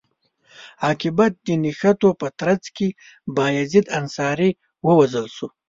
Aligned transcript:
عاقبت 0.85 1.33
د 1.47 1.49
نښتو 1.63 2.09
په 2.19 2.27
ترڅ 2.39 2.63
کې 2.75 2.87
بایزید 3.35 3.85
انصاري 3.99 4.51
ووژل 4.87 5.27
شو. 5.35 5.47